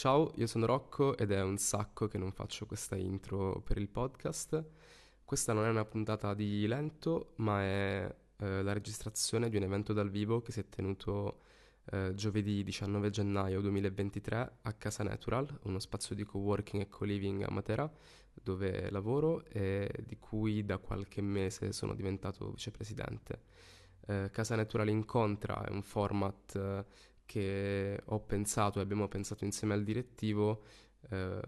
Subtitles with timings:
[0.00, 3.90] Ciao, io sono Rocco ed è un sacco che non faccio questa intro per il
[3.90, 4.64] podcast.
[5.22, 9.92] Questa non è una puntata di lento, ma è eh, la registrazione di un evento
[9.92, 11.40] dal vivo che si è tenuto
[11.90, 17.50] eh, giovedì 19 gennaio 2023 a Casa Natural, uno spazio di co-working e co-living a
[17.50, 17.92] Matera,
[18.32, 23.42] dove lavoro e di cui da qualche mese sono diventato vicepresidente.
[24.06, 26.84] Eh, Casa Natural Incontra è un format eh,
[27.30, 30.64] che ho pensato e abbiamo pensato insieme al direttivo
[31.10, 31.40] eh,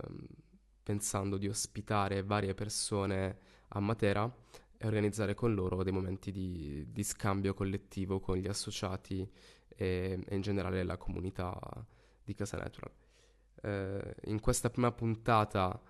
[0.80, 3.36] pensando di ospitare varie persone
[3.66, 4.32] a Matera
[4.78, 9.28] e organizzare con loro dei momenti di, di scambio collettivo con gli associati
[9.66, 11.58] e, e, in generale la comunità
[12.22, 12.92] di Casa Natural.
[13.60, 15.82] Eh, in questa prima puntata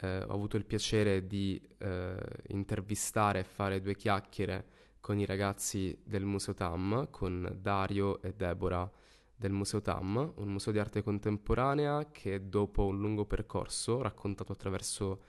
[0.00, 2.16] eh, ho avuto il piacere di eh,
[2.48, 4.64] intervistare e fare due chiacchiere
[4.98, 8.90] con i ragazzi del Museo TAM, con Dario e Deborah
[9.36, 15.22] del Museo TAM, un museo di arte contemporanea che dopo un lungo percorso raccontato attraverso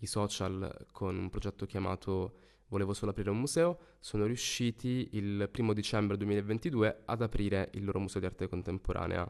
[0.00, 2.34] i social con un progetto chiamato
[2.70, 7.98] Volevo solo aprire un museo, sono riusciti il primo dicembre 2022 ad aprire il loro
[7.98, 9.28] museo di arte contemporanea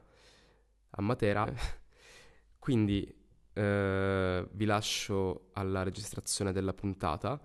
[0.91, 1.51] a Matera.
[2.59, 3.11] Quindi
[3.55, 7.41] eh, vi lascio alla registrazione della puntata.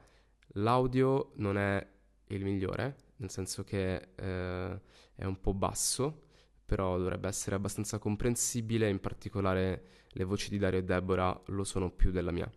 [0.55, 1.87] L'audio non è
[2.27, 4.81] il migliore, nel senso che eh,
[5.15, 6.24] è un po' basso,
[6.65, 11.91] però dovrebbe essere abbastanza comprensibile, in particolare le voci di Dario e Deborah lo sono
[11.91, 12.51] più della mia.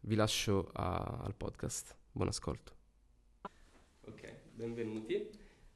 [0.00, 1.96] Vi lascio a, al podcast.
[2.10, 2.74] Buon ascolto.
[4.02, 5.30] Ok, benvenuti.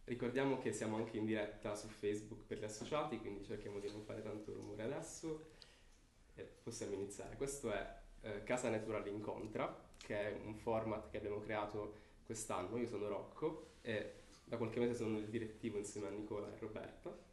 [0.05, 4.03] Ricordiamo che siamo anche in diretta su Facebook per gli associati, quindi cerchiamo di non
[4.03, 5.51] fare tanto rumore adesso
[6.35, 7.37] e possiamo iniziare.
[7.37, 12.77] Questo è eh, Casa Natural Incontra, che è un format che abbiamo creato quest'anno.
[12.79, 17.29] Io sono Rocco e da qualche mese sono il direttivo insieme a Nicola e Roberta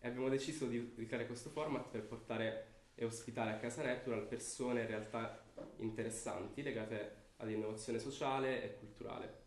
[0.00, 4.82] e abbiamo deciso di, di questo format per portare e ospitare a Casa Natural persone
[4.82, 5.44] in realtà
[5.76, 9.46] interessanti legate all'innovazione sociale e culturale.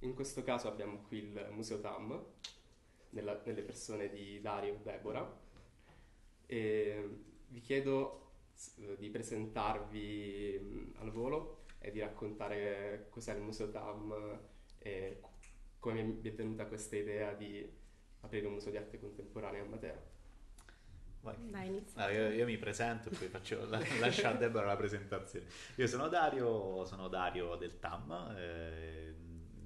[0.00, 2.24] In questo caso abbiamo qui il Museo TAM,
[3.10, 5.40] nella, nelle persone di Dario e Deborah,
[6.46, 7.08] e
[7.48, 8.22] vi chiedo
[8.96, 14.40] di presentarvi al volo e di raccontare cos'è il Museo TAM
[14.78, 15.20] e
[15.78, 17.84] come vi è venuta questa idea di
[18.26, 20.14] aprire un museo di arte contemporanea a Matera.
[21.34, 21.66] Vai.
[21.66, 22.04] inizia.
[22.04, 25.46] Ah, io, io, mi presento e poi faccio, lascio a Deborah la presentazione.
[25.76, 29.14] Io sono Dario, sono Dario del TAM, eh,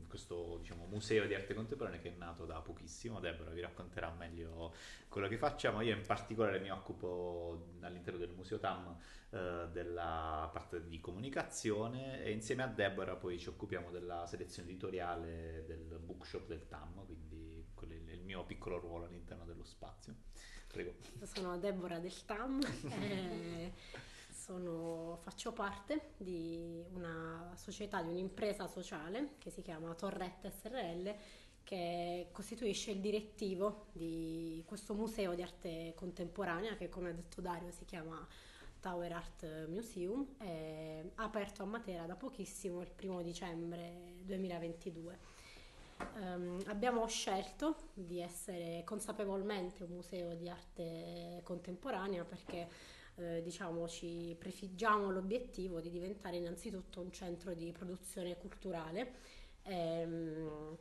[0.09, 3.21] questo diciamo, museo di arte contemporanea che è nato da pochissimo.
[3.21, 4.75] Deborah vi racconterà meglio
[5.09, 5.83] quello che facciamo.
[5.83, 8.97] Io in particolare mi occupo all'interno del museo TAM
[9.31, 15.65] eh, della parte di comunicazione e insieme a Deborah poi ci occupiamo della selezione editoriale
[15.67, 20.15] del bookshop del TAM, quindi è il mio piccolo ruolo all'interno dello spazio.
[20.67, 20.95] Prego.
[21.23, 22.61] Sono Deborah del TAM,
[22.91, 23.73] eh,
[24.31, 31.15] sono, faccio parte di una società, di un'impresa sociale che si chiama Torretta SRL
[31.63, 37.71] che costituisce il direttivo di questo museo di arte contemporanea che come ha detto Dario
[37.71, 38.27] si chiama
[38.81, 45.19] Tower Art Museum, è aperto a Matera da pochissimo, il primo dicembre 2022.
[46.21, 52.69] Um, abbiamo scelto di essere consapevolmente un museo di arte contemporanea perché
[53.17, 59.13] eh, diciamo ci prefiggiamo l'obiettivo di diventare innanzitutto un centro di produzione culturale.
[59.65, 60.77] Ehm,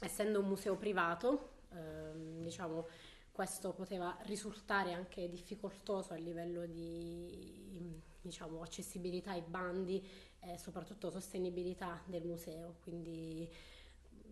[0.00, 2.86] essendo un museo privato, ehm, diciamo,
[3.30, 10.02] questo poteva risultare anche difficoltoso a livello di diciamo, accessibilità ai bandi
[10.40, 12.76] e soprattutto sostenibilità del museo.
[12.82, 13.48] Quindi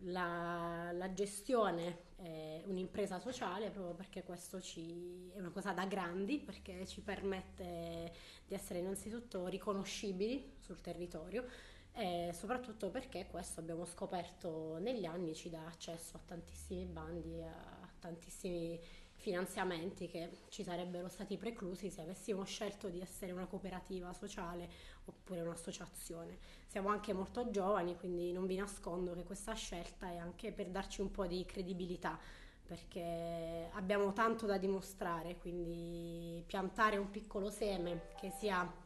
[0.04, 6.38] la, la, gestione è un'impresa sociale proprio perché questo ci, è una cosa da grandi,
[6.38, 8.12] perché ci permette
[8.46, 11.46] di essere innanzitutto riconoscibili sul territorio
[11.94, 17.88] e soprattutto perché questo abbiamo scoperto negli anni ci dà accesso a tantissimi bandi, a
[17.98, 18.80] tantissimi
[19.22, 24.68] finanziamenti che ci sarebbero stati preclusi se avessimo scelto di essere una cooperativa sociale
[25.04, 26.38] oppure un'associazione.
[26.66, 31.00] Siamo anche molto giovani, quindi non vi nascondo che questa scelta è anche per darci
[31.00, 32.18] un po' di credibilità
[32.66, 38.80] perché abbiamo tanto da dimostrare, quindi piantare un piccolo seme che sia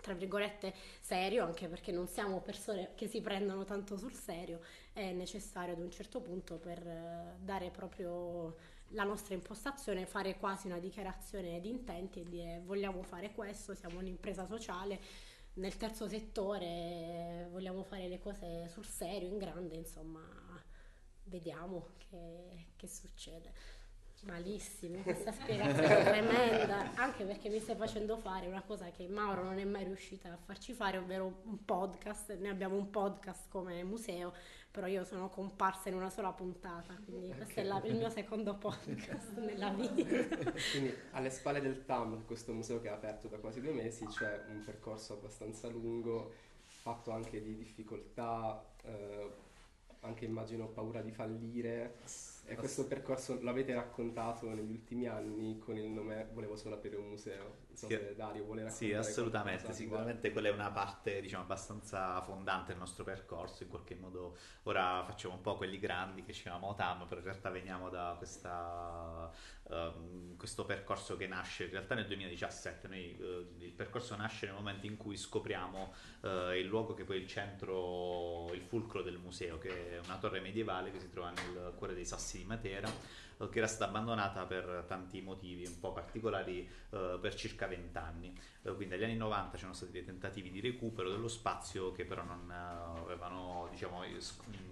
[0.00, 4.60] tra virgolette serio, anche perché non siamo persone che si prendono tanto sul serio,
[4.92, 8.54] è necessario ad un certo punto per eh, dare proprio
[8.92, 13.98] la nostra impostazione, fare quasi una dichiarazione di intenti e dire vogliamo fare questo, siamo
[13.98, 15.00] un'impresa sociale,
[15.54, 20.20] nel terzo settore vogliamo fare le cose sul serio, in grande, insomma,
[21.24, 23.76] vediamo che, che succede.
[24.22, 29.58] Malissimo, questa spiegazione tremenda, anche perché mi stai facendo fare una cosa che Mauro non
[29.58, 32.36] è mai riuscita a farci fare, ovvero un podcast.
[32.36, 34.32] Noi abbiamo un podcast come museo,
[34.70, 38.56] però io sono comparsa in una sola puntata, quindi questo è la, il mio secondo
[38.56, 40.52] podcast nella vita.
[40.72, 44.44] quindi alle spalle del TAM, questo museo che è aperto da quasi due mesi, c'è
[44.48, 46.32] un percorso abbastanza lungo,
[46.64, 49.30] fatto anche di difficoltà, eh,
[50.00, 51.96] anche immagino paura di fallire
[52.44, 57.08] e questo percorso l'avete raccontato negli ultimi anni con il nome Volevo solo aprire un
[57.08, 57.66] museo.
[57.78, 58.90] So se Dario vuole raccontare.
[58.90, 59.72] Sì, assolutamente.
[59.72, 63.62] Sicuramente quella è una parte, diciamo, abbastanza fondante del nostro percorso.
[63.62, 67.26] In qualche modo ora facciamo un po' quelli grandi che ci chiamiamo TAM, però in
[67.26, 69.30] realtà veniamo da questa,
[69.62, 72.88] uh, questo percorso che nasce in realtà nel 2017.
[72.88, 77.18] Noi, uh, il percorso nasce nel momento in cui scopriamo uh, il luogo che poi
[77.18, 81.30] è il centro, il fulcro del museo, che è una torre medievale che si trova
[81.30, 82.90] nel cuore dei Sassi di Matera,
[83.46, 88.38] che era stata abbandonata per tanti motivi un po' particolari eh, per circa 20 anni.
[88.62, 92.24] Eh, quindi negli anni 90 c'erano stati dei tentativi di recupero dello spazio che però
[92.24, 94.02] non eh, avevano, diciamo,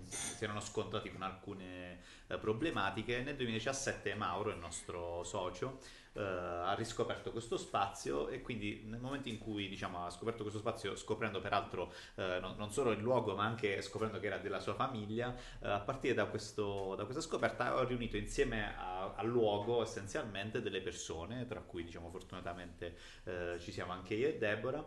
[0.04, 3.22] si erano scontrati con alcune eh, problematiche.
[3.22, 5.78] Nel 2017 Mauro, il nostro socio,
[6.16, 10.60] Uh, ha riscoperto questo spazio e quindi nel momento in cui diciamo, ha scoperto questo
[10.60, 14.58] spazio, scoprendo peraltro uh, non, non, solo il luogo ma anche scoprendo che era della
[14.58, 19.82] sua famiglia, uh, a partire da, questo, da, questa scoperta ho riunito insieme al luogo
[19.82, 22.96] essenzialmente delle persone, tra cui diciamo, fortunatamente
[23.60, 24.84] ci siamo anche io e Deborah,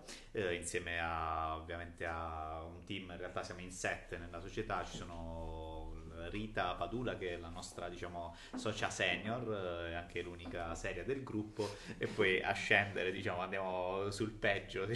[0.52, 5.99] insieme a, ovviamente a un team, in realtà siamo in sette nella società, ci sono
[6.30, 11.70] Rita Padula che è la nostra diciamo socia senior, è anche l'unica seria del gruppo
[11.98, 14.88] e poi a scendere diciamo andiamo sul peggio,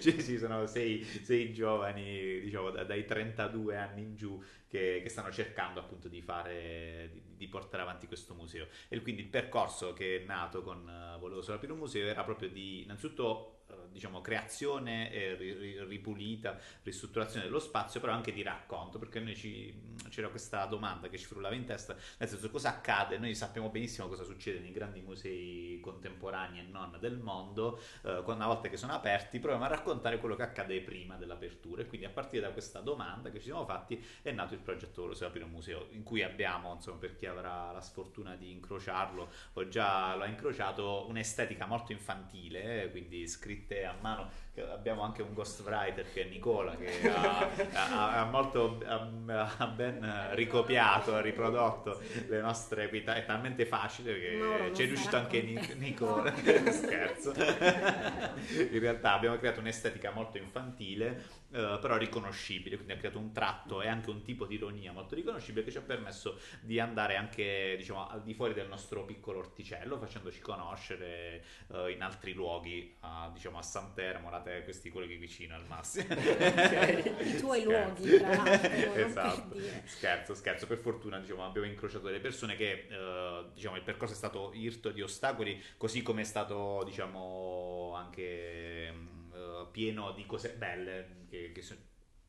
[0.00, 5.80] ci sono sei, sei giovani diciamo dai 32 anni in giù che, che stanno cercando
[5.80, 8.66] appunto di fare, di, di, portare avanti questo museo.
[8.88, 12.24] E quindi il percorso che è nato con uh, Volevo solo aprire un museo era
[12.24, 13.55] proprio di innanzitutto
[13.90, 20.66] diciamo, creazione e ripulita, ristrutturazione dello spazio, però anche di racconto, perché ci, c'era questa
[20.66, 24.58] domanda che ci frullava in testa, nel senso cosa accade, noi sappiamo benissimo cosa succede
[24.58, 29.64] nei grandi musei contemporanei e non del mondo, eh, una volta che sono aperti, proviamo
[29.64, 31.82] a raccontare quello che accade prima dell'apertura.
[31.82, 35.02] E quindi a partire da questa domanda che ci siamo fatti è nato il progetto
[35.02, 39.30] Volevo aprire un museo, in cui abbiamo, insomma, per chi avrà la sfortuna di incrociarlo,
[39.54, 44.30] o già l'ha incrociato, un'estetica molto infantile, eh, quindi scritte a mano
[44.62, 51.14] abbiamo anche un ghostwriter che è Nicola che ha, ha, ha molto ha, ben ricopiato,
[51.14, 55.42] ha riprodotto le nostre equità, è talmente facile che ci è riuscito anche
[55.76, 56.32] Nicola,
[56.70, 57.32] scherzo.
[57.36, 63.80] In realtà abbiamo creato un'estetica molto infantile Uh, però riconoscibile, quindi ha creato un tratto
[63.80, 67.76] e anche un tipo di ironia molto riconoscibile che ci ha permesso di andare anche
[67.78, 73.30] diciamo, al di fuori del nostro piccolo orticello, facendoci conoscere uh, in altri luoghi, a,
[73.32, 76.06] diciamo a Santermo, la te questi colleghi vicino al massimo.
[76.14, 77.34] okay.
[77.34, 78.94] I tuoi luoghi, tra l'altro.
[78.94, 79.56] esatto.
[79.84, 80.66] Scherzo, scherzo.
[80.68, 84.90] Per fortuna diciamo, abbiamo incrociato delle persone che uh, diciamo, il percorso è stato irto
[84.90, 88.92] di ostacoli, così come è stato diciamo, anche
[89.32, 91.80] uh, pieno di cose belle che, che sono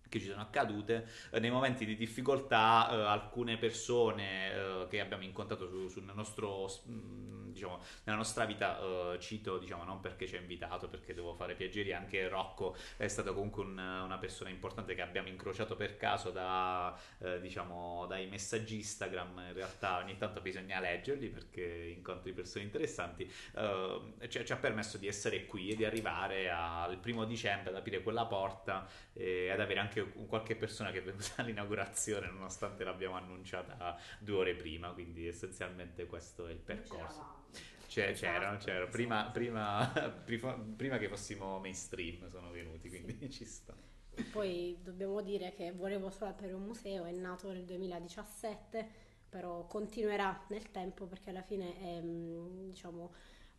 [0.09, 5.24] che ci sono accadute eh, nei momenti di difficoltà eh, alcune persone eh, che abbiamo
[5.24, 10.27] incontrato su, sul nostro mh, mm, diciamo, nella nostra vita uh, cito, diciamo, non perché
[10.27, 14.50] ci ha invitato, perché devo fare piaceri, anche Rocco è stato comunque un, una persona
[14.50, 20.17] importante che abbiamo incrociato per caso da, uh, diciamo, dai messaggi Instagram, in realtà ogni
[20.17, 23.24] tanto bisogna leggerli perché incontri persone interessanti,
[23.55, 27.75] uh, ci, ci, ha permesso di essere qui e di arrivare al primo dicembre, ad
[27.75, 33.16] aprire quella porta e ad avere anche qualche persona che è venuta all'inaugurazione nonostante l'abbiamo
[33.16, 37.46] annunciata due ore prima, quindi essenzialmente questo è il percorso.
[37.88, 38.89] C'è, esatto, c'erano, c'erano.
[38.89, 43.32] Prima, prima, prima, che fossimo mainstream sono venuti, quindi sì.
[43.32, 43.75] ci sta.
[44.32, 48.88] Poi dobbiamo dire che Volevo solo aprire un museo, è nato nel 2017,
[49.30, 53.13] però continuerà nel tempo perché alla fine è, mm, diciamo,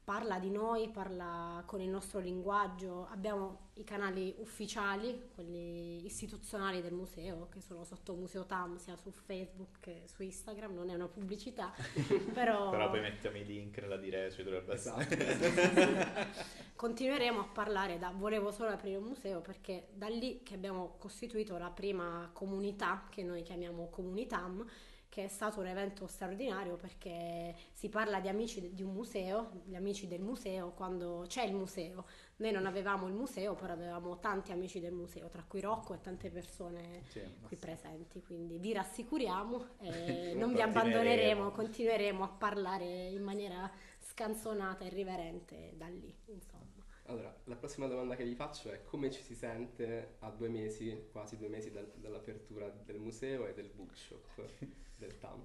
[0.09, 3.09] parla di noi, parla con il nostro linguaggio.
[3.11, 9.11] Abbiamo i canali ufficiali, quelli istituzionali del museo, che sono sotto Museo TAM, sia su
[9.11, 11.75] Facebook che su Instagram, non è una pubblicità,
[12.33, 12.71] però...
[12.71, 15.15] però poi mettiamo i link nella diretta, dovrebbe esatto.
[16.75, 21.59] Continueremo a parlare da Volevo solo aprire un museo perché da lì che abbiamo costituito
[21.59, 24.65] la prima comunità, che noi chiamiamo Comunitam,
[25.09, 29.75] che è stato un evento straordinario perché si parla di amici di un museo, gli
[29.75, 32.05] amici del museo quando c'è il museo.
[32.37, 36.01] Noi non avevamo il museo, però avevamo tanti amici del museo, tra cui Rocco e
[36.01, 38.23] tante persone sì, qui presenti.
[38.23, 45.73] Quindi vi rassicuriamo e non vi abbandoneremo, continueremo a parlare in maniera scanzonata e riverente
[45.77, 46.78] da lì, insomma.
[47.09, 51.09] Allora, la prossima domanda che vi faccio è come ci si sente a due mesi,
[51.11, 54.27] quasi due mesi dal, dall'apertura del museo e del bookshop
[54.95, 55.43] del TAM?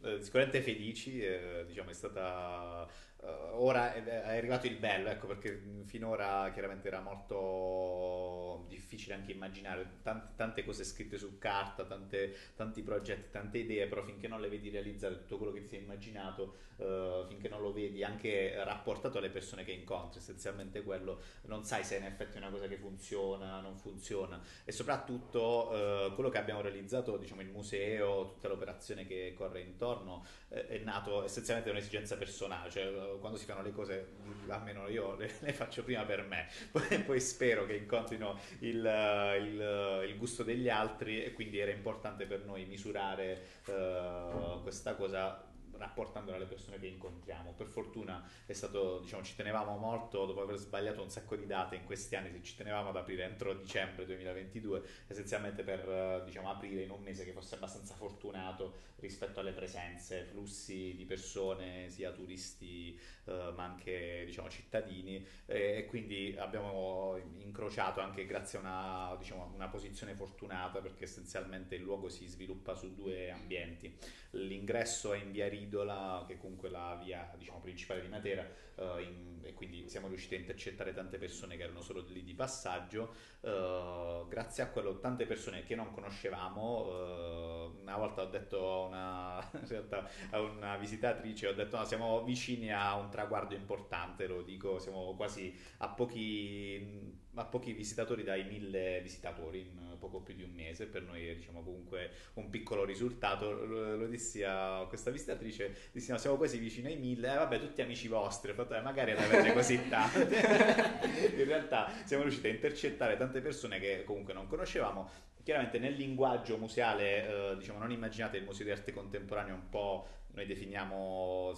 [0.00, 2.88] Beh, sicuramente felici, eh, diciamo è stata
[3.24, 10.32] ora è, arrivato il bello, ecco, perché finora chiaramente era molto difficile anche immaginare tante,
[10.36, 14.70] tante cose scritte su carta, tante, tanti progetti, tante idee, però finché non le vedi
[14.70, 19.30] realizzare tutto quello che ti sei immaginato, uh, finché non lo vedi anche rapportato alle
[19.30, 23.60] persone che incontri, essenzialmente quello, non sai se in effetti è una cosa che funziona,
[23.60, 24.42] non funziona.
[24.64, 30.24] E soprattutto uh, quello che abbiamo realizzato, diciamo il museo, tutta l'operazione che corre intorno,
[30.48, 34.12] eh, è nato essenzialmente da un'esigenza personale, cioè quando si fanno le cose,
[34.48, 40.04] almeno io le, le faccio prima per me, poi, poi spero che incontrino il, il,
[40.08, 46.36] il, gusto degli altri e quindi era importante per noi misurare uh, questa cosa rapportandola
[46.36, 47.52] alle persone che incontriamo.
[47.52, 48.24] Per fortuna
[48.62, 52.42] stato, diciamo, ci tenevamo molto, dopo aver sbagliato un sacco di date in questi anni,
[52.42, 57.32] ci tenevamo ad aprire entro dicembre 2022, essenzialmente per, diciamo, aprire in un mese che
[57.32, 64.48] fosse abbastanza fortunato rispetto alle presenze, flussi di persone, sia turisti eh, ma anche, diciamo,
[64.48, 71.04] cittadini e, e, quindi abbiamo incrociato anche grazie a una, diciamo, una posizione fortunata perché
[71.04, 73.92] essenzialmente il luogo si sviluppa su due ambienti.
[74.34, 78.98] L'ingresso è in via Rido Idola, che comunque la via diciamo, principale di Matera, uh,
[78.98, 83.14] in, e quindi siamo riusciti a intercettare tante persone che erano solo lì di passaggio.
[83.40, 86.86] Uh, grazie a quello, tante persone che non conoscevamo.
[86.86, 92.72] Uh, una volta ho detto una, realtà, a una visitatrice, ho detto no, siamo vicini
[92.72, 99.00] a un traguardo importante, lo dico, siamo quasi a pochi a pochi visitatori dai mille
[99.02, 103.52] visitatori in poco più di un mese, per noi è diciamo comunque un piccolo risultato,
[103.64, 107.80] lo, dissi a questa visitatrice, dissi no, siamo quasi vicini ai mille, eh, vabbè tutti
[107.80, 110.18] amici vostri, ho fatto, eh, magari ne avete così tanti,
[111.38, 115.08] in realtà siamo riusciti a intercettare tante persone che comunque non conoscevamo,
[115.42, 120.06] chiaramente nel linguaggio museale, eh, diciamo non immaginate il museo di arte contemporanea un po'
[120.34, 121.52] noi definiamo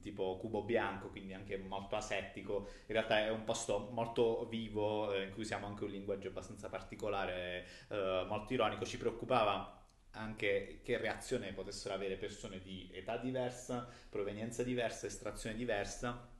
[0.00, 2.68] tipo cubo bianco, quindi anche molto asettico.
[2.86, 6.68] In realtà è un posto molto vivo eh, in cui usiamo anche un linguaggio abbastanza
[6.68, 8.84] particolare, eh, molto ironico.
[8.84, 9.74] Ci preoccupava
[10.12, 16.36] anche che reazione potessero avere persone di età diversa, provenienza diversa, estrazione diversa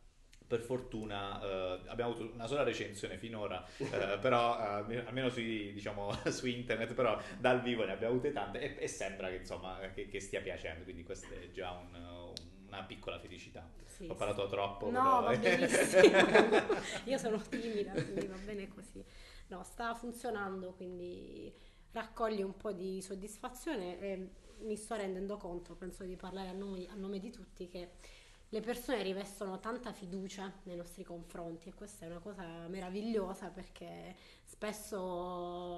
[0.49, 6.11] per fortuna eh, abbiamo avuto una sola recensione finora, eh, però eh, almeno sui, diciamo,
[6.33, 10.09] su internet, però dal vivo ne abbiamo avute tante e, e sembra che, insomma, che,
[10.09, 11.95] che, stia piacendo, quindi questo è già un,
[12.69, 13.69] una piccola felicità.
[13.85, 14.51] Sì, Ho parlato sì.
[14.51, 14.91] troppo.
[14.91, 15.23] No, però...
[15.23, 16.03] va benissimo.
[17.05, 19.05] Io sono timida, quindi va bene così.
[19.49, 21.53] No, sta funzionando, quindi
[21.93, 26.87] raccoglie un po' di soddisfazione e mi sto rendendo conto, penso di parlare a nome,
[26.89, 27.91] a nome di tutti, che
[28.51, 34.17] le persone rivestono tanta fiducia nei nostri confronti e questa è una cosa meravigliosa perché
[34.45, 35.78] spesso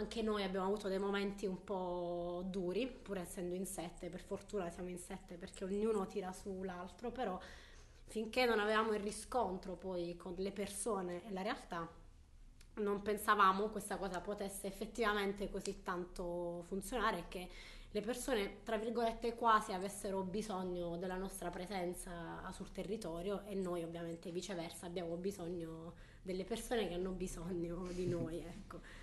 [0.00, 4.70] anche noi abbiamo avuto dei momenti un po' duri, pur essendo in sette, per fortuna
[4.70, 7.38] siamo in sette perché ognuno tira su l'altro, però
[8.06, 11.86] finché non avevamo il riscontro poi con le persone e la realtà,
[12.76, 17.48] non pensavamo questa cosa potesse effettivamente così tanto funzionare che
[17.92, 24.30] le persone, tra virgolette, quasi avessero bisogno della nostra presenza sul territorio e noi ovviamente
[24.30, 28.99] viceversa abbiamo bisogno delle persone che hanno bisogno di noi, ecco.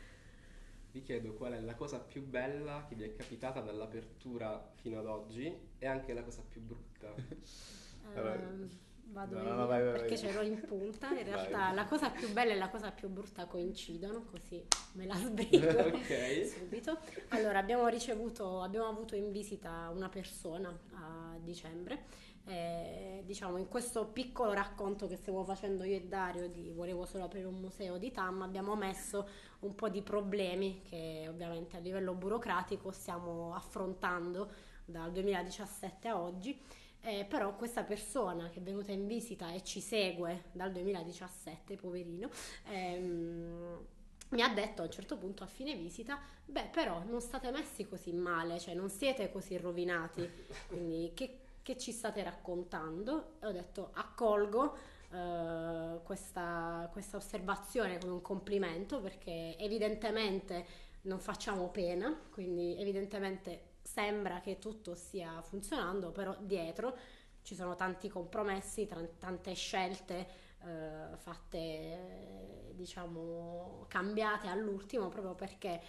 [0.91, 5.05] Vi chiedo qual è la cosa più bella che vi è capitata dall'apertura fino ad
[5.05, 7.13] oggi e anche la cosa più brutta.
[8.15, 8.67] um,
[9.11, 10.17] vado no, no, vai, vai, perché vai.
[10.17, 11.09] ce l'ho in punta.
[11.09, 15.15] In realtà la cosa più bella e la cosa più brutta coincidono, così me la
[15.19, 16.45] sbrigo okay.
[16.45, 16.99] subito.
[17.29, 22.05] Allora, abbiamo ricevuto, abbiamo avuto in visita una persona a dicembre.
[22.49, 27.25] Eh, diciamo in questo piccolo racconto che stiamo facendo io e Dario di volevo solo
[27.25, 29.27] aprire un museo di TAM abbiamo messo
[29.59, 34.49] un po' di problemi che ovviamente a livello burocratico stiamo affrontando
[34.85, 36.57] dal 2017 a oggi.
[37.01, 42.29] Eh, però questa persona che è venuta in visita e ci segue dal 2017, poverino,
[42.69, 43.85] ehm,
[44.29, 47.87] mi ha detto a un certo punto a fine visita, beh però non state messi
[47.87, 50.29] così male, cioè non siete così rovinati,
[50.67, 53.33] quindi che, che ci state raccontando?
[53.41, 54.77] E ho detto accolgo
[55.11, 60.65] eh, questa, questa osservazione come un complimento perché evidentemente
[61.01, 66.95] non facciamo pena, quindi evidentemente sembra che tutto stia funzionando, però dietro
[67.41, 70.25] ci sono tanti compromessi, tante scelte
[70.63, 75.81] eh, fatte, diciamo, cambiate all'ultimo proprio perché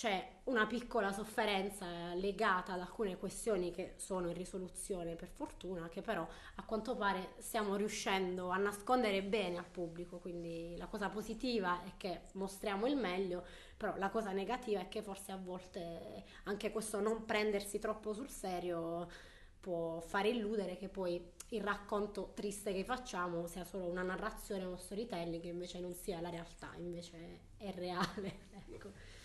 [0.00, 6.00] c'è una piccola sofferenza legata ad alcune questioni che sono in risoluzione per fortuna, che
[6.00, 11.84] però a quanto pare stiamo riuscendo a nascondere bene al pubblico, quindi la cosa positiva
[11.84, 13.44] è che mostriamo il meglio,
[13.76, 18.30] però la cosa negativa è che forse a volte anche questo non prendersi troppo sul
[18.30, 19.06] serio
[19.60, 24.78] può fare illudere che poi il racconto triste che facciamo sia solo una narrazione, uno
[24.78, 28.48] storytelling, che invece non sia la realtà, invece è reale.
[28.72, 29.18] Ecco.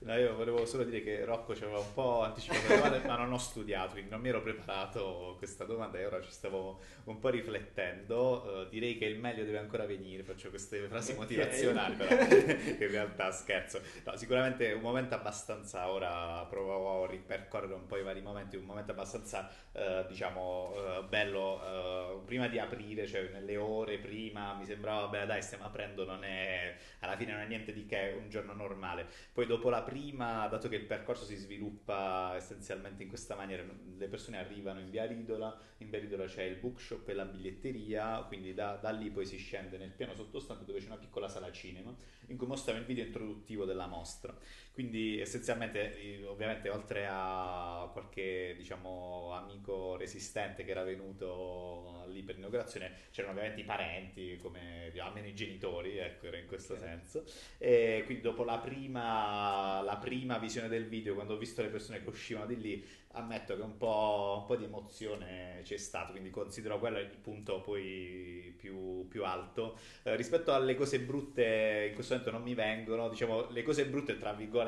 [0.00, 3.16] No, io volevo solo dire che Rocco ci aveva un po' anticipato le domande, ma
[3.16, 7.18] non ho studiato, quindi non mi ero preparato questa domanda e ora ci stavo un
[7.18, 8.64] po' riflettendo.
[8.66, 11.22] Uh, direi che il meglio deve ancora venire, faccio queste frasi okay.
[11.22, 13.80] motivazionali, però in realtà scherzo.
[14.04, 18.64] No, sicuramente un momento abbastanza, ora provo a ripercorrere un po' i vari momenti, un
[18.64, 25.06] momento abbastanza, uh, diciamo, uh, bello, prima di aprire, cioè nelle ore prima, mi sembrava,
[25.06, 28.52] beh dai, stiamo aprendo, non è, alla fine non è niente di che, un giorno
[28.52, 29.06] normale.
[29.32, 33.62] Poi dopo la prima, dato che il percorso si sviluppa essenzialmente in questa maniera,
[33.96, 38.24] le persone arrivano in via Ridola, in via Ridola c'è il bookshop e la biglietteria,
[38.24, 41.52] quindi da, da lì poi si scende nel piano sottostante dove c'è una piccola sala
[41.52, 41.94] cinema
[42.26, 44.36] in cui mostriamo il video introduttivo della mostra.
[44.76, 52.92] Quindi essenzialmente, ovviamente, oltre a qualche diciamo, amico resistente che era venuto lì per l'inaugurazione,
[53.10, 56.88] c'erano ovviamente i parenti, come almeno i genitori, ecco, era in questo okay.
[56.88, 57.24] senso.
[57.56, 62.02] E quindi dopo la prima, la prima visione del video, quando ho visto le persone
[62.02, 66.30] che uscivano di lì, ammetto che un po', un po', di emozione c'è stato, quindi
[66.30, 69.78] considero quello il punto poi più, più alto.
[70.02, 74.18] Eh, rispetto alle cose brutte, in questo momento non mi vengono, diciamo, le cose brutte
[74.18, 74.65] tra virgolette,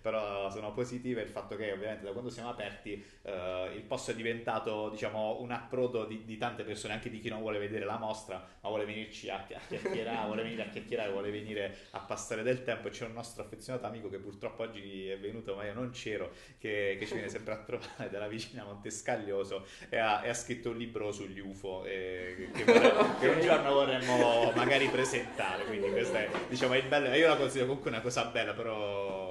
[0.00, 4.14] però sono positive, il fatto che ovviamente da quando siamo aperti eh, il posto è
[4.14, 7.98] diventato, diciamo, un approdo di, di, tante persone, anche di chi non vuole vedere la
[7.98, 12.42] mostra, ma vuole venirci a, a chiacchierare, vuole venire a chiacchierare, vuole venire a passare
[12.42, 12.88] del tempo.
[12.88, 16.96] C'è un nostro affezionato amico che purtroppo oggi è venuto, ma io non c'ero, che,
[16.98, 20.76] che ci viene sempre a trovare della vicina Montescaglioso e ha, e ha scritto un
[20.76, 25.64] libro sugli UFO e, che, vorremmo, che, un giorno vorremmo magari presentare.
[25.64, 27.14] Quindi questo è, diciamo, è bello.
[27.14, 29.29] Io la considero comunque una cosa bella, però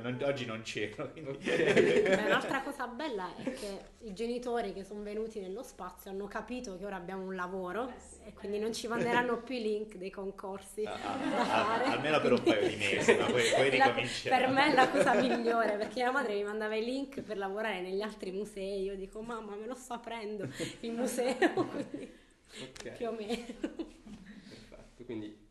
[0.00, 1.12] non, oggi non c'ero.
[1.14, 2.04] Okay.
[2.26, 6.84] Un'altra cosa bella è che i genitori che sono venuti nello spazio hanno capito che
[6.84, 10.82] ora abbiamo un lavoro eh e quindi non ci manderanno più i link dei concorsi
[10.86, 14.36] ah, ah, ah, almeno per un paio di mesi, ma poi, poi ricomincerà.
[14.38, 17.82] Per me è la cosa migliore perché mia madre mi mandava i link per lavorare
[17.82, 18.82] negli altri musei.
[18.82, 20.48] Io dico, mamma, me lo sto aprendo
[20.80, 22.10] il museo, quindi
[22.78, 22.96] okay.
[22.96, 23.44] più o meno.
[24.48, 25.43] Perfetto, quindi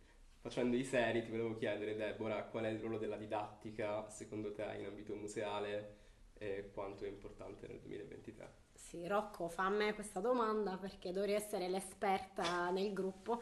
[0.44, 4.76] facendo i seri ti volevo chiedere, Deborah, qual è il ruolo della didattica secondo te
[4.78, 5.96] in ambito museale
[6.38, 8.54] e quanto è importante nel 2023?
[8.74, 13.42] Sì, Rocco fa a me questa domanda perché dovrei essere l'esperta nel gruppo.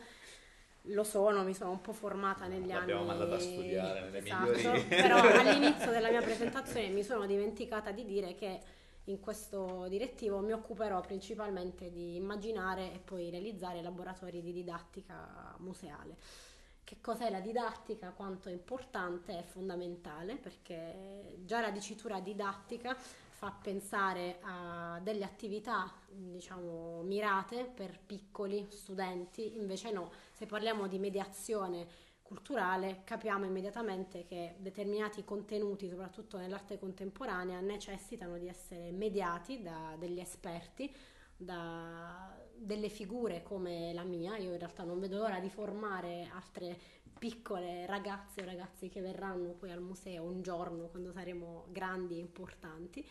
[0.86, 2.92] Lo sono, mi sono un po' formata negli L'abbiamo anni.
[2.92, 4.82] L'abbiamo mandata a studiare nelle esatto, migliori.
[4.86, 8.60] Però all'inizio della mia presentazione mi sono dimenticata di dire che
[9.06, 16.51] in questo direttivo mi occuperò principalmente di immaginare e poi realizzare laboratori di didattica museale.
[16.84, 23.52] Che cos'è la didattica, quanto è importante, è fondamentale perché già la dicitura didattica fa
[23.52, 31.88] pensare a delle attività diciamo mirate per piccoli studenti, invece no, se parliamo di mediazione
[32.22, 40.20] culturale capiamo immediatamente che determinati contenuti, soprattutto nell'arte contemporanea, necessitano di essere mediati da degli
[40.20, 40.94] esperti,
[41.36, 42.34] da
[42.64, 46.78] delle figure come la mia, io in realtà non vedo l'ora di formare altre
[47.18, 52.20] piccole ragazze o ragazzi che verranno poi al museo un giorno quando saremo grandi e
[52.20, 53.08] importanti.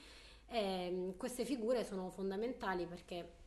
[0.46, 3.38] E ehm, queste figure sono fondamentali perché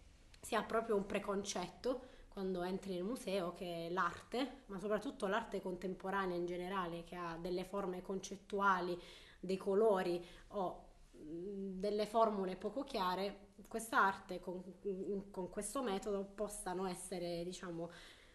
[0.41, 6.35] si ha proprio un preconcetto quando entri nel museo che l'arte, ma soprattutto l'arte contemporanea
[6.35, 8.99] in generale, che ha delle forme concettuali,
[9.39, 14.61] dei colori o delle formule poco chiare, questa arte con,
[15.31, 17.89] con questo metodo possano essere, diciamo,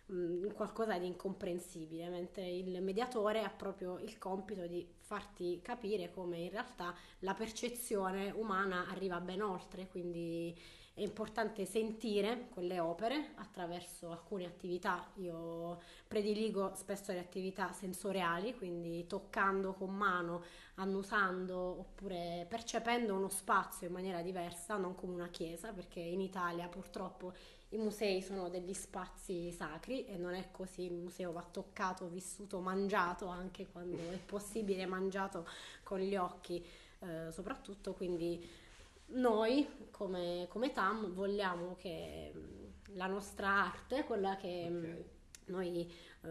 [0.07, 6.39] mh, qualcosa di incomprensibile, mentre il mediatore ha proprio il compito di farti capire come
[6.39, 10.53] in realtà la percezione umana arriva ben oltre, quindi
[10.93, 15.09] è importante sentire quelle opere attraverso alcune attività.
[15.19, 20.43] Io prediligo spesso le attività sensoriali, quindi toccando con mano,
[20.79, 26.67] annusando oppure percependo uno spazio in maniera diversa, non come una chiesa, perché in Italia
[26.69, 27.33] purtroppo
[27.71, 32.61] i musei sono degli spazi sacri e non è così, il museo va toccato, vissuto,
[32.61, 35.47] mangiato anche quando è possibile mangiato
[35.83, 36.65] con gli occhi
[37.01, 38.49] eh, soprattutto, quindi
[39.11, 45.05] noi come, come, TAM vogliamo che mm, la nostra arte, quella che mm, okay.
[45.49, 45.91] Noi
[46.23, 46.29] eh,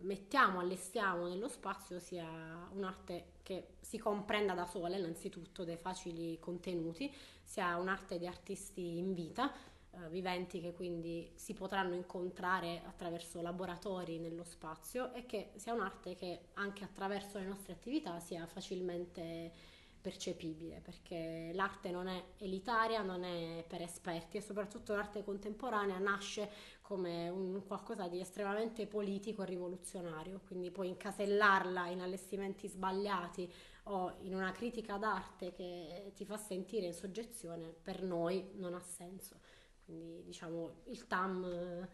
[0.00, 2.28] mettiamo, allestiamo nello spazio, sia
[2.72, 9.14] un'arte che si comprenda da sola innanzitutto dei facili contenuti, sia un'arte di artisti in
[9.14, 9.52] vita,
[9.92, 16.14] eh, viventi che quindi si potranno incontrare attraverso laboratori nello spazio e che sia un'arte
[16.14, 23.22] che anche attraverso le nostre attività sia facilmente percepibile perché l'arte non è elitaria, non
[23.24, 26.50] è per esperti e soprattutto l'arte contemporanea nasce
[26.90, 33.48] come un qualcosa di estremamente politico e rivoluzionario, quindi puoi incasellarla in allestimenti sbagliati
[33.84, 38.80] o in una critica d'arte che ti fa sentire in soggezione, per noi non ha
[38.80, 39.38] senso.
[39.84, 41.88] Quindi diciamo il TAM eh,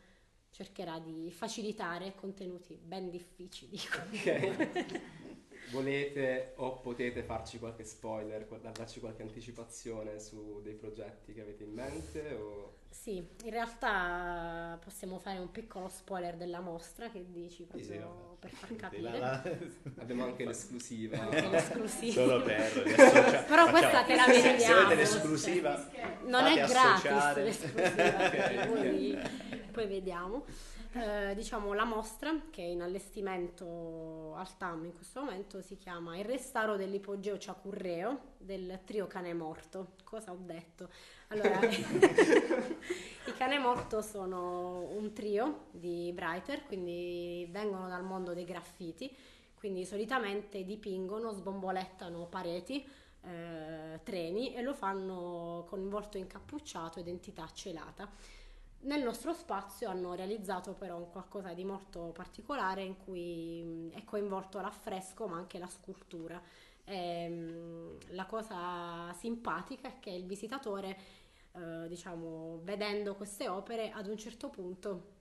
[0.48, 3.76] cercherà di facilitare contenuti ben difficili.
[3.76, 5.34] Ok.
[5.72, 11.72] Volete o potete farci qualche spoiler, darci qualche anticipazione su dei progetti che avete in
[11.72, 12.32] mente?
[12.32, 12.55] O...
[13.06, 18.36] Sì, in realtà possiamo fare un piccolo spoiler della mostra che dici proprio sì, sì,
[18.40, 19.00] per far capire.
[19.02, 19.42] La, la...
[20.02, 21.28] Abbiamo anche l'esclusiva.
[21.30, 22.12] L'esclusiva.
[22.12, 22.72] Solo per
[23.46, 24.58] Però questa te la vediamo.
[24.58, 25.88] Se volete l'esclusiva,
[26.24, 29.18] non è gratis l'esclusiva, okay, poi,
[29.70, 30.44] poi vediamo.
[30.98, 36.16] Eh, diciamo la mostra che è in allestimento al TAM in questo momento si chiama
[36.16, 39.88] Il restauro dell'ipogeo ciacurreo del trio Cane Morto.
[40.04, 40.88] Cosa ho detto?
[41.28, 49.14] Allora, i Cane Morto sono un trio di writer, quindi vengono dal mondo dei graffiti,
[49.54, 52.82] quindi solitamente dipingono, sbombolettano pareti,
[53.20, 58.10] eh, treni e lo fanno con volto incappucciato ed entità celata.
[58.86, 65.26] Nel nostro spazio hanno realizzato però qualcosa di molto particolare in cui è coinvolto l'affresco
[65.26, 66.40] ma anche la scultura.
[66.84, 70.96] E, ehm, la cosa simpatica è che il visitatore,
[71.52, 75.14] eh, diciamo, vedendo queste opere, ad un certo punto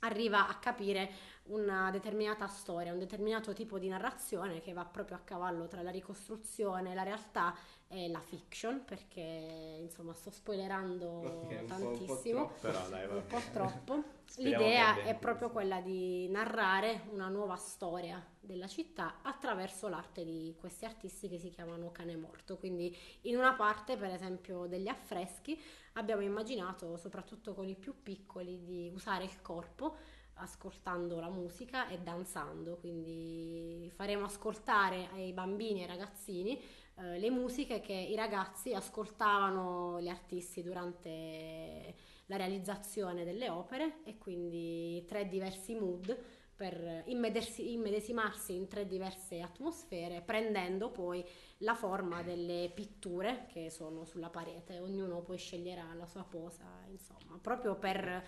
[0.00, 1.10] arriva a capire
[1.50, 5.90] una determinata storia, un determinato tipo di narrazione che va proprio a cavallo tra la
[5.90, 7.54] ricostruzione, la realtà
[7.88, 11.08] e la fiction, perché insomma sto spoilerando
[11.44, 14.02] okay, tantissimo, un po', Però, dai, un po troppo.
[14.38, 20.84] L'idea è proprio quella di narrare una nuova storia della città attraverso l'arte di questi
[20.84, 22.56] artisti che si chiamano Cane Morto.
[22.56, 25.60] Quindi in una parte, per esempio, degli affreschi
[25.94, 29.96] abbiamo immaginato, soprattutto con i più piccoli, di usare il corpo
[30.40, 36.60] ascoltando la musica e danzando, quindi faremo ascoltare ai bambini e ai ragazzini
[36.96, 41.94] eh, le musiche che i ragazzi ascoltavano gli artisti durante
[42.26, 46.16] la realizzazione delle opere e quindi tre diversi mood
[46.60, 51.24] per immedesi- immedesimarsi in tre diverse atmosfere, prendendo poi
[51.58, 54.78] la forma delle pitture che sono sulla parete.
[54.78, 58.22] Ognuno poi sceglierà la sua posa, insomma, proprio per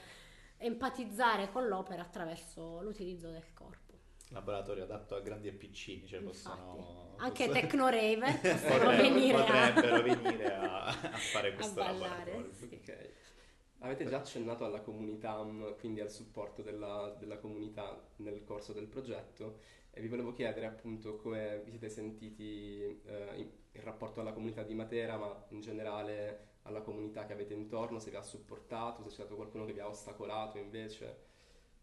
[0.62, 3.80] empatizzare con l'opera attraverso l'utilizzo del corpo.
[4.28, 7.14] Laboratorio adatto a grandi e piccini, cioè possono...
[7.18, 7.66] Anche possono...
[7.66, 10.02] Tecnoraver possono venire potrebbero a...
[10.02, 12.80] venire a, a fare questo a ballare, sì.
[12.80, 13.12] okay.
[13.80, 15.44] Avete già accennato alla comunità,
[15.80, 19.58] quindi al supporto della, della, comunità nel corso del progetto
[19.90, 24.62] e vi volevo chiedere appunto come vi siete sentiti eh, in, in rapporto alla comunità
[24.62, 29.08] di Matera, ma in generale alla comunità che avete intorno, se vi ha supportato, se
[29.08, 31.30] c'è stato qualcuno che vi ha ostacolato invece.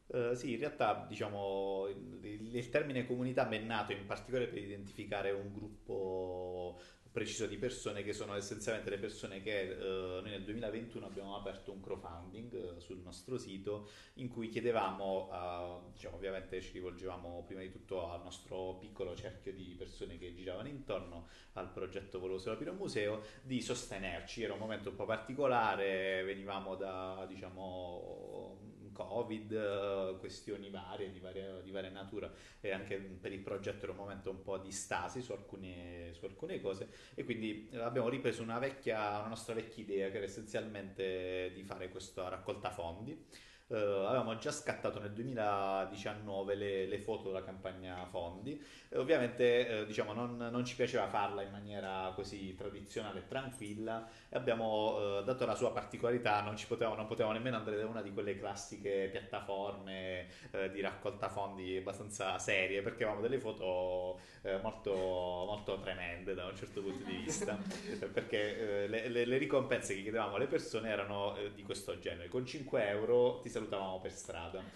[0.07, 5.29] Uh, sì, in realtà diciamo il, il, termine comunità è nato in particolare per identificare
[5.29, 6.81] un gruppo
[7.11, 11.71] preciso di persone che sono essenzialmente le persone che uh, noi nel 2021 abbiamo aperto
[11.71, 17.71] un crowdfunding uh, sul nostro sito in cui chiedevamo, diciamo, ovviamente ci rivolgevamo prima di
[17.71, 23.21] tutto al nostro piccolo cerchio di persone che giravano intorno al progetto Voloso Piro Museo
[23.41, 31.11] di sostenerci, era un momento un po' particolare, venivamo da diciamo Covid, eh, questioni varie
[31.11, 34.57] di, varia, di varia natura e anche per il progetto era un momento un po'
[34.57, 39.53] di stasi su alcune, su alcune cose e quindi abbiamo ripreso una, vecchia, una nostra
[39.53, 43.25] vecchia idea che era essenzialmente di fare questa raccolta fondi
[43.69, 48.59] Uh, avevamo già scattato nel 2019 le, le foto della campagna fondi.
[48.89, 54.09] E ovviamente uh, diciamo, non, non, ci piaceva farla in maniera così tradizionale e tranquilla.
[54.27, 57.85] E abbiamo uh, dato la sua particolarità non, ci potevamo, non potevamo nemmeno andare da
[57.85, 60.27] una di quelle classiche piattaforme
[60.71, 64.19] di raccolta fondi abbastanza serie perché avevamo delle foto
[64.61, 67.57] molto, molto tremende da un certo punto di vista.
[68.11, 72.29] Perché le, le, le, ricompense che chiedevamo alle persone erano di questo genere.
[72.29, 74.63] Con 5 euro ti salutavamo per strada.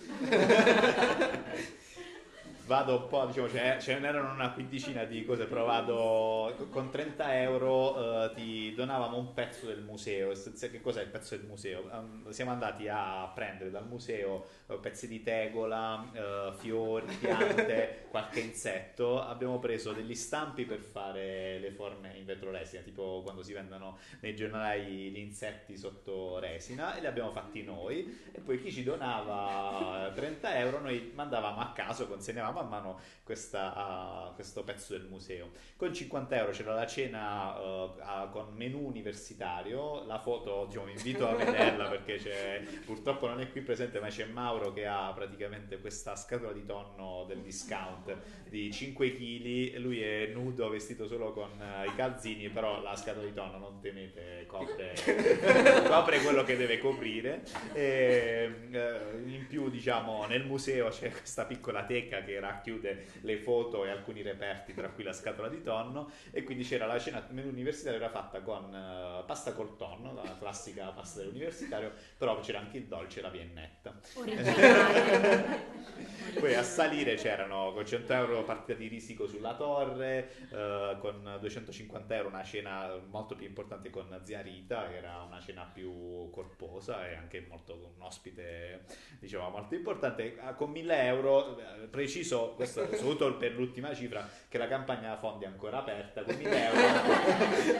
[2.66, 7.42] vado un po', diciamo, ce, ce n'erano una quindicina di cose, però vado con 30
[7.42, 10.32] euro eh, ti donavamo un pezzo del museo.
[10.34, 11.90] Che cos'è il pezzo del museo?
[11.92, 18.40] Um, siamo andati a prendere dal museo uh, pezzi di tegola, uh, fiori, piante, qualche
[18.40, 19.22] insetto.
[19.22, 24.36] Abbiamo preso degli stampi per fare le forme in vetroresina, tipo quando si vendono nei
[24.36, 28.22] giornali gli insetti sotto resina, e li abbiamo fatti noi.
[28.32, 34.30] E poi chi ci donava 30 euro, noi mandavamo a caso consegnavamo a mano questa,
[34.30, 35.52] uh, questo pezzo del museo.
[35.76, 40.92] Con 50 euro c'era la cena uh, uh, con menù universitario, la foto diciamo, vi
[40.94, 45.12] invito a vederla perché c'è, purtroppo non è qui presente, ma c'è Mauro che ha
[45.14, 48.16] praticamente questa scatola di tonno del discount
[48.50, 51.50] di 5 kg, lui è nudo, vestito solo con
[51.88, 54.94] i calzini, però la scatola di tonno, non temete, copre,
[55.88, 57.44] copre quello che deve coprire.
[57.74, 58.52] E,
[59.26, 64.22] in più diciamo nel museo c'è questa piccola teca che racchiude le foto e alcuni
[64.22, 66.12] reperti, tra cui la scatola di tonno.
[66.32, 70.36] E quindi c'era la cena menù universitario, era fatta con uh, pasta col tonno, la
[70.38, 73.94] classica pasta dell'universitario, però c'era anche il dolce e la viennetta.
[76.40, 82.16] Poi a salire c'erano con 100 euro partita di risico sulla torre, uh, con 250
[82.16, 87.08] euro una cena molto più importante con zia Rita, che era una cena più corposa
[87.08, 88.86] e anche molto un ospite
[89.20, 90.38] diciamo molto importante.
[90.40, 91.88] Ah, con 1000 euro, eh,
[92.34, 96.66] preciso, questo soprattutto per l'ultima cifra, che la campagna fondi è ancora aperta, con 1000
[96.66, 96.82] euro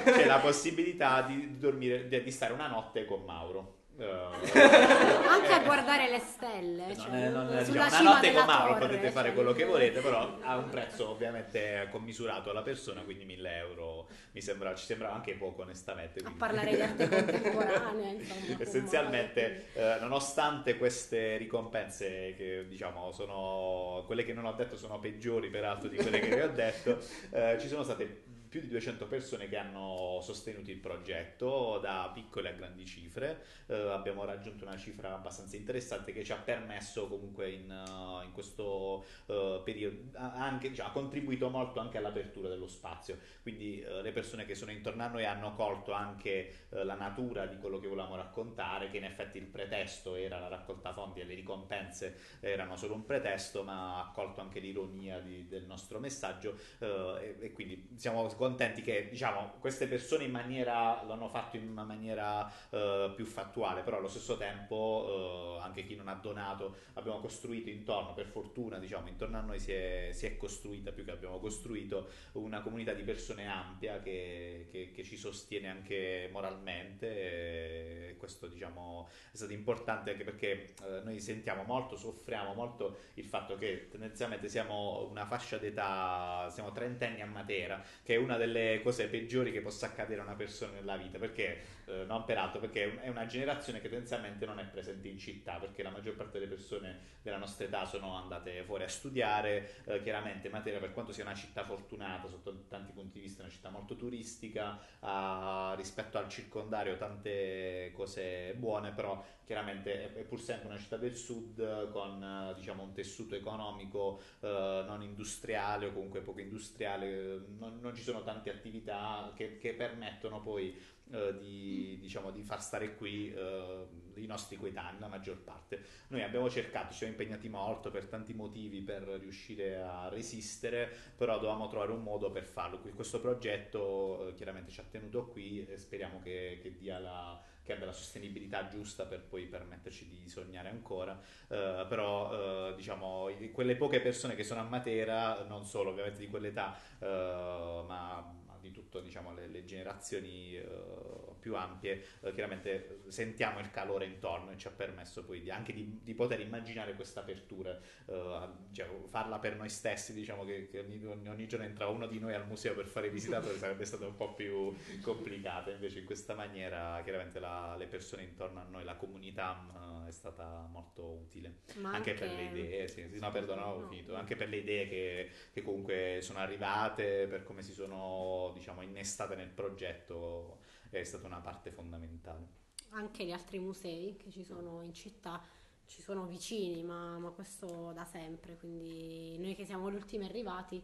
[0.04, 3.82] c'è la possibilità di dormire, di stare una notte con Mauro.
[3.96, 8.74] Uh, anche a guardare le stelle cioè, non non è, diciamo, una notte con Mauro
[8.74, 13.02] torre, potete fare cioè, quello che volete però ha un prezzo ovviamente commisurato alla persona
[13.04, 16.34] quindi 1000 euro mi sembra, ci sembra anche poco onestamente quindi.
[16.34, 24.26] a parlare di arte contemporanea insomma, essenzialmente eh, nonostante queste ricompense che diciamo sono quelle
[24.26, 26.98] che non ho detto sono peggiori peraltro di quelle che vi ho detto
[27.30, 32.50] eh, ci sono state più di 200 persone che hanno sostenuto il progetto da piccole
[32.50, 33.44] a grandi cifre.
[33.66, 38.32] Eh, abbiamo raggiunto una cifra abbastanza interessante che ci ha permesso comunque in, uh, in
[38.32, 43.18] questo uh, periodo, anche, cioè, ha contribuito molto anche all'apertura dello spazio.
[43.42, 47.58] Quindi uh, le persone che sono intorno a noi hanno colto anche la natura di
[47.58, 51.34] quello che volevamo raccontare, che in effetti il pretesto era la raccolta fondi e le
[51.34, 57.36] ricompense erano solo un pretesto, ma ha colto anche l'ironia di, del nostro messaggio e,
[57.40, 62.52] e quindi siamo contenti che diciamo, queste persone in maniera, l'hanno fatto in una maniera
[62.70, 67.70] uh, più fattuale, però allo stesso tempo uh, anche chi non ha donato abbiamo costruito
[67.70, 71.40] intorno, per fortuna diciamo, intorno a noi si è, si è costruita più che abbiamo
[71.40, 78.48] costruito una comunità di persone ampia che, che, che ci sostiene anche moralmente e questo
[78.48, 83.88] diciamo, è stato importante anche perché uh, noi sentiamo molto, soffriamo molto il fatto che
[83.90, 89.52] tendenzialmente siamo una fascia d'età, siamo trentenni a Matera, che è una delle cose peggiori
[89.52, 93.26] che possa accadere a una persona nella vita, perché eh, non peraltro, perché è una
[93.26, 97.38] generazione che tendenzialmente non è presente in città, perché la maggior parte delle persone della
[97.38, 101.64] nostra età sono andate fuori a studiare, eh, chiaramente Matera per quanto sia una città
[101.64, 106.98] fortunata sotto tanti punti di vista, è una città molto turistica, ha rispetto al circondario
[106.98, 112.94] tante cose buone, però chiaramente è pur sempre una città del sud con diciamo, un
[112.94, 119.32] tessuto economico eh, non industriale o comunque poco industriale, non, non ci sono tante attività
[119.36, 120.78] che, che permettono poi
[121.14, 125.82] eh, di, diciamo, di, far stare qui eh, i nostri coetanei, la maggior parte.
[126.08, 131.36] Noi abbiamo cercato, ci siamo impegnati molto per tanti motivi per riuscire a resistere, però
[131.36, 132.80] dovevamo trovare un modo per farlo.
[132.80, 137.72] Questo progetto eh, chiaramente ci ha tenuto qui e speriamo che, che dia la che
[137.72, 143.78] abbia la sostenibilità giusta per poi permetterci di sognare ancora, uh, però uh, diciamo quelle
[143.78, 149.02] poche persone che sono a Matera, non solo ovviamente di quell'età, uh, ma di tutte
[149.02, 154.68] diciamo, le, le, generazioni uh, più ampie, uh, chiaramente sentiamo il calore intorno e ci
[154.68, 159.58] ha permesso poi di, anche di, di, poter immaginare questa apertura, uh, cioè, farla per
[159.58, 162.86] noi stessi, diciamo che, che ogni, ogni, giorno entra uno di noi al museo per
[162.86, 167.88] fare visitatore sarebbe stato un po' più complicata, invece in questa maniera chiaramente la, le
[167.88, 172.88] persone intorno a noi, la comunità è stata molto utile, anche, anche, per le idee,
[172.88, 177.44] sì, sì, no perdono, finito, anche per le idee che, che comunque sono arrivate, per
[177.44, 182.62] come si sono diciamo, innestate nel progetto è stata una parte fondamentale.
[182.90, 185.42] Anche gli altri musei che ci sono in città
[185.86, 190.82] ci sono vicini, ma, ma questo da sempre, quindi noi che siamo gli ultimi arrivati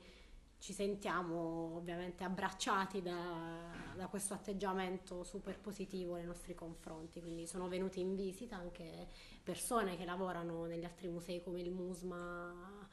[0.59, 7.69] ci sentiamo ovviamente abbracciati da, da, questo atteggiamento super positivo nei nostri confronti, quindi sono
[7.69, 9.07] venuti in visita anche
[9.41, 12.87] persone che lavorano negli altri musei come il Musma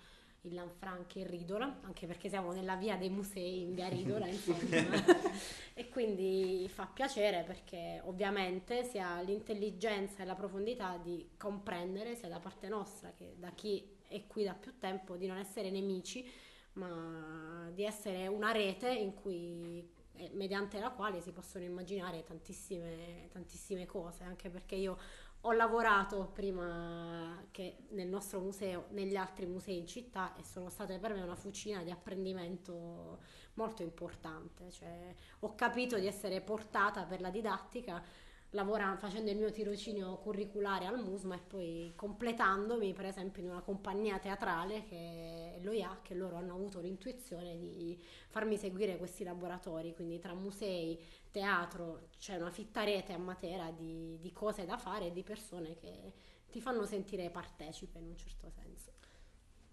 [0.52, 4.58] Lanfranchi e Ridola, anche perché siamo nella via dei musei in via Ridola, insomma.
[5.74, 12.28] e quindi fa piacere perché ovviamente si ha l'intelligenza e la profondità di comprendere sia
[12.28, 16.28] da parte nostra che da chi è qui da più tempo di non essere nemici,
[16.74, 23.28] ma di essere una rete in cui eh, mediante la quale si possono immaginare tantissime,
[23.32, 24.98] tantissime cose, anche perché io
[25.46, 30.98] ho lavorato prima che nel nostro museo, negli altri musei in città e sono state
[30.98, 33.20] per me una fucina di apprendimento
[33.54, 34.70] molto importante.
[34.72, 38.02] Cioè, ho capito di essere portata per la didattica
[38.50, 43.60] lavorando, facendo il mio tirocinio curriculare al MUSMA e poi completandomi per esempio in una
[43.60, 49.94] compagnia teatrale che è l'OIA, che loro hanno avuto l'intuizione di farmi seguire questi laboratori,
[49.94, 50.98] quindi tra musei,
[51.36, 55.74] teatro c'è una fitta rete a Matera di, di cose da fare e di persone
[55.74, 56.14] che
[56.50, 58.92] ti fanno sentire partecipe in un certo senso.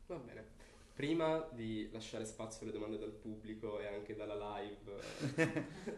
[0.08, 0.62] Va bene.
[0.94, 4.92] Prima di lasciare spazio alle domande dal pubblico e anche dalla live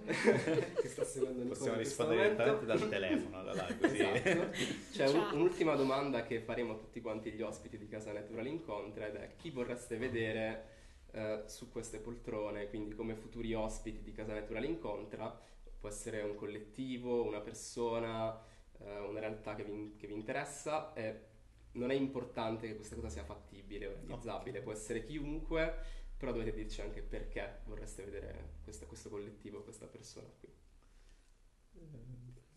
[0.79, 3.77] che sta seguendo il Possiamo rispondere direttamente dal telefono alla live.
[3.79, 4.01] Così.
[4.01, 4.49] Esatto.
[4.91, 9.07] C'è un, un'ultima domanda che faremo a tutti quanti gli ospiti di Casa Natural Incontra
[9.07, 10.73] ed è chi vorreste vedere
[11.11, 15.53] eh, su queste poltrone, quindi come futuri ospiti di Casa Natural Incontra,
[15.85, 18.35] può essere un collettivo, una persona,
[18.79, 21.33] eh, una realtà che vi, che vi interessa e
[21.73, 25.75] non è importante che questa cosa sia fattibile, realizzabile, può essere chiunque,
[26.17, 30.49] però dovete dirci anche perché vorreste vedere questa, questo collettivo, questa persona qui.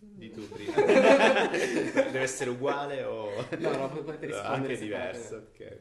[0.00, 0.74] Di tu prima.
[1.50, 3.46] Deve essere uguale o...
[3.58, 4.72] No, no, potete rispondere.
[4.72, 5.78] Anche diverso, ok.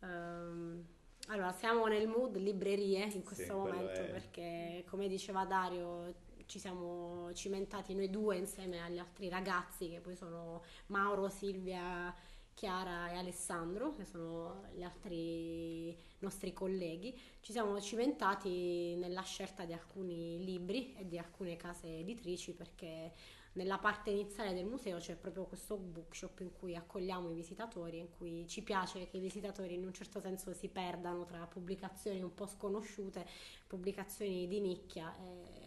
[0.00, 0.84] Um,
[1.28, 4.10] allora, siamo nel mood librerie in questo sì, momento è...
[4.10, 6.12] perché, come diceva Dario,
[6.52, 12.14] ci siamo cimentati noi due insieme agli altri ragazzi che poi sono Mauro, Silvia
[12.52, 19.72] Chiara e Alessandro, che sono gli altri nostri colleghi, ci siamo cimentati nella scelta di
[19.72, 23.14] alcuni libri e di alcune case editrici perché
[23.52, 28.08] nella parte iniziale del museo c'è proprio questo bookshop in cui accogliamo i visitatori, in
[28.16, 32.34] cui ci piace che i visitatori in un certo senso si perdano tra pubblicazioni un
[32.34, 33.26] po' sconosciute,
[33.66, 35.61] pubblicazioni di nicchia e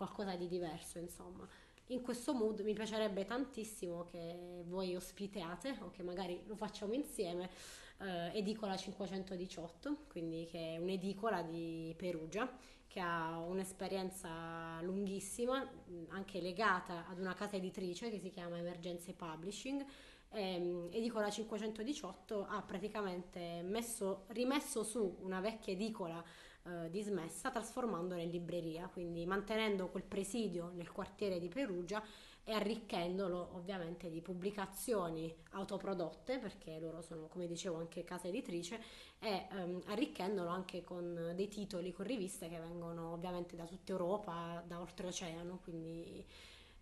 [0.00, 1.46] qualcosa di diverso, insomma
[1.88, 7.50] in questo mood mi piacerebbe tantissimo che voi ospitiate o che magari lo facciamo insieme
[7.98, 12.50] eh, Edicola 518, quindi che è un'edicola di Perugia
[12.86, 15.68] che ha un'esperienza lunghissima,
[16.08, 19.84] anche legata ad una casa editrice che si chiama Emergenze Publishing.
[20.32, 26.24] Eh, edicola 518 ha praticamente messo, rimesso su una vecchia edicola
[26.64, 32.02] eh, dismessa trasformandola in libreria, quindi mantenendo quel presidio nel quartiere di Perugia
[32.44, 38.80] e arricchendolo ovviamente di pubblicazioni autoprodotte, perché loro sono, come dicevo, anche casa editrice,
[39.18, 44.62] e ehm, arricchendolo anche con dei titoli, con riviste che vengono ovviamente da tutta Europa,
[44.66, 46.24] da oltreoceano, quindi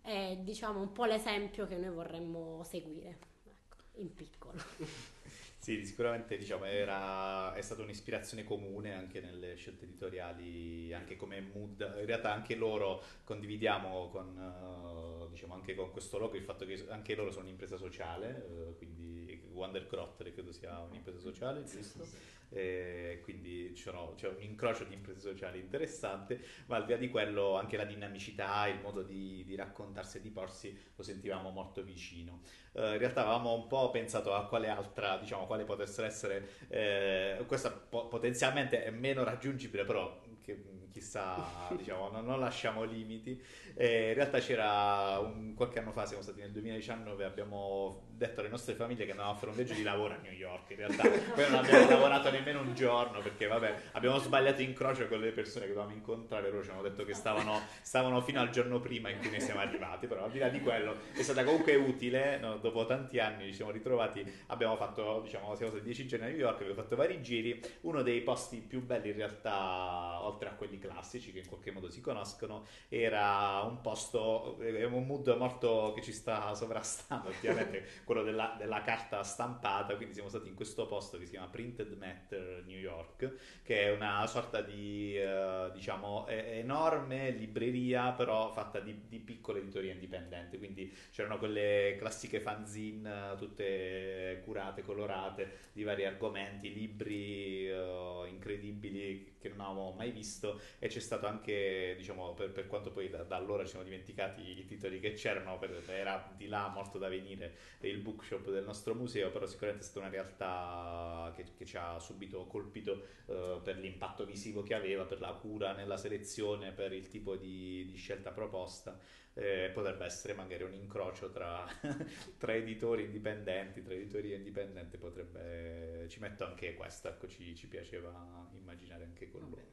[0.01, 4.57] è diciamo un po' l'esempio che noi vorremmo seguire, ecco, in piccolo.
[5.61, 11.81] Sì, sicuramente diciamo, era, è stata un'ispirazione comune anche nelle scelte editoriali, anche come mood.
[11.99, 16.85] In realtà anche loro condividiamo con, uh, diciamo, anche con questo logo il fatto che
[16.89, 19.28] anche loro sono un'impresa sociale, uh, quindi
[19.59, 22.07] Wonder Crotter credo sia un'impresa sociale, giusto?
[22.49, 27.57] eh, quindi c'è un incrocio di imprese sociali interessante, ma al di là di quello
[27.57, 32.41] anche la dinamicità, il modo di, di raccontarsi e di porsi lo sentivamo molto vicino.
[32.73, 37.43] Eh, in realtà avevamo un po' pensato a quale altra, diciamo, quale potesse essere, eh,
[37.45, 43.41] questa po- potenzialmente è meno raggiungibile, però che chissà, diciamo, non, non, lasciamo limiti.
[43.75, 48.49] E in realtà c'era un, qualche anno fa, siamo stati nel 2019, abbiamo detto alle
[48.49, 50.69] nostre famiglie che andavamo a fare un viaggio di lavoro a New York.
[50.71, 51.03] In realtà
[51.33, 55.65] poi non abbiamo lavorato nemmeno un giorno perché, vabbè, abbiamo sbagliato incrocio con le persone
[55.65, 56.51] che dovevamo incontrare.
[56.51, 59.61] Loro ci hanno detto che stavano, stavano fino al giorno prima in cui ne siamo
[59.61, 60.05] arrivati.
[60.05, 62.37] Però al di là di quello è stata comunque utile.
[62.37, 62.57] No?
[62.57, 66.37] Dopo tanti anni ci siamo ritrovati, abbiamo fatto, diciamo, siamo stati dieci giorni a New
[66.37, 67.61] York, abbiamo fatto vari giri.
[67.81, 71.89] Uno dei posti più belli in realtà, oltre a quelli classici che in qualche modo
[71.89, 78.55] si conoscono, era un posto, un mood molto che ci sta sovrastando ultimamente, quello della,
[78.57, 82.79] della, carta stampata, quindi siamo stati in questo posto che si chiama Printed Matter New
[82.79, 89.59] York, che è una sorta di, eh, diciamo, enorme libreria, però fatta di, di piccole
[89.59, 98.25] editorie indipendenti, quindi c'erano quelle classiche fanzine tutte curate, colorate, di vari argomenti, libri uh,
[98.25, 103.09] incredibili che non avevamo mai visto e c'è stato anche, diciamo, per, per quanto poi
[103.09, 106.97] da, da, allora ci siamo dimenticati i titoli che c'erano, per, era di là morto
[106.97, 111.65] da venire il bookshop del nostro museo, però sicuramente è stata una realtà che, che
[111.65, 116.71] ci ha subito colpito uh, per l'impatto visivo che aveva, per la cura nella selezione,
[116.71, 118.99] per il tipo di, di scelta proposta
[119.39, 121.65] eh, potrebbe essere magari un incrocio tra,
[122.37, 128.11] tra, editori indipendenti, tra editoria indipendente, potrebbe, ci metto anche questo, ecco, ci, ci piaceva
[128.53, 129.67] immaginare anche loro.